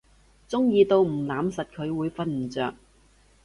[0.47, 2.73] 中意到唔攬實佢會瞓唔著